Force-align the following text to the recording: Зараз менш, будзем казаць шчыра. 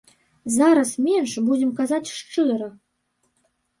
Зараз 0.53 0.93
менш, 1.09 1.31
будзем 1.49 1.75
казаць 1.81 2.13
шчыра. 2.17 2.67